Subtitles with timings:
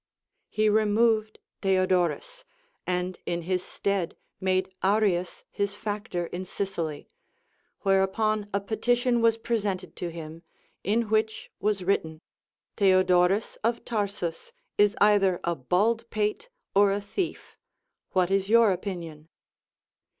[0.49, 2.43] He removed Theodorus,
[2.87, 7.05] and in his stead made Arius his fac tor in Sicily^
[7.81, 10.41] whereupon a petition was presented to him,
[10.83, 12.19] ill which was written,
[12.77, 17.55] Theodorus of Tarsus is either a bald pate or a thief,
[18.09, 19.27] what is your opinion